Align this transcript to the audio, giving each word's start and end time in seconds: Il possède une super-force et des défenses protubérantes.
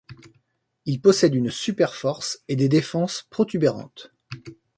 Il 0.87 0.99
possède 0.99 1.35
une 1.35 1.51
super-force 1.51 2.41
et 2.47 2.55
des 2.55 2.67
défenses 2.69 3.27
protubérantes. 3.29 4.11